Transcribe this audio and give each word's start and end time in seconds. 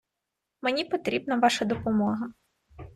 Мені 0.61 0.85
потрібна 0.85 1.35
ваша 1.39 1.65
допомога. 1.65 2.33